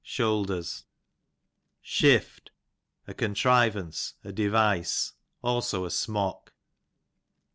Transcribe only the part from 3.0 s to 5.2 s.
a contrivance, a device;